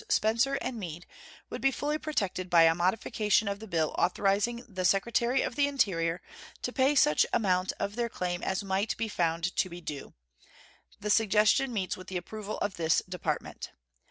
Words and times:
Spencer 0.09 0.57
& 0.61 0.63
Mead 0.73 1.05
would 1.51 1.61
be 1.61 1.69
fully 1.69 1.99
protected 1.99 2.49
by 2.49 2.63
a 2.63 2.73
modification 2.73 3.47
of 3.47 3.59
the 3.59 3.67
bill 3.67 3.93
authorizing 3.99 4.65
the 4.67 4.83
Secretary 4.83 5.43
of 5.43 5.53
the 5.55 5.67
Interior 5.67 6.23
to 6.63 6.73
pay 6.73 6.95
such 6.95 7.23
amount 7.31 7.71
of 7.79 7.95
their 7.95 8.09
claim 8.09 8.41
as 8.41 8.63
might 8.63 8.97
be 8.97 9.07
found 9.07 9.55
to 9.55 9.69
be 9.69 9.79
due. 9.79 10.15
The 10.99 11.11
suggestion 11.11 11.71
meets 11.71 11.95
the 12.03 12.17
approval 12.17 12.57
of 12.63 12.77
this 12.77 13.03
Department. 13.07 13.73